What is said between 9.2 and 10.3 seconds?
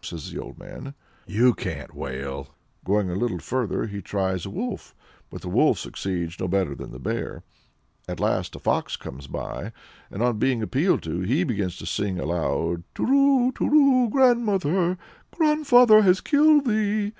by, and